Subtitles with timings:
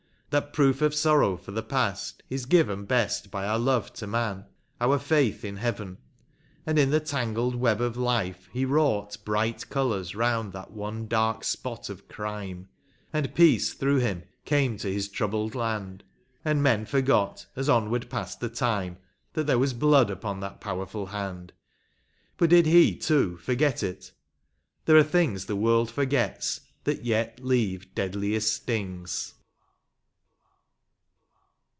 [0.33, 4.45] That proof of sorrow for the past is given Best by our love to man,
[4.79, 5.97] our faith in Heaven:
[6.65, 11.43] And in the tangled web of life he wrought Bright colours round that one dark
[11.43, 12.69] spot of crime,
[13.11, 16.05] And peace, through him, came to his troubled land,
[16.45, 18.99] And men forgot, as onward passed the time,
[19.33, 21.51] That there was blood upon that powerful hand;
[22.37, 24.13] But did he, too, forget it?—
[24.85, 29.33] there are things The world forgets that yet leave deadliest stings.